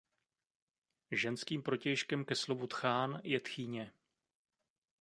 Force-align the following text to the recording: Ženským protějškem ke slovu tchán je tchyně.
Ženským 1.11 1.61
protějškem 1.63 2.25
ke 2.25 2.35
slovu 2.35 2.67
tchán 2.67 3.21
je 3.23 3.39
tchyně. 3.39 3.93